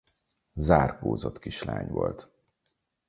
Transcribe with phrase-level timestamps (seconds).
[0.53, 2.29] Zárkózott kislány volt.